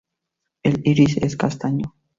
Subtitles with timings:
[0.63, 1.93] El iris es castaño.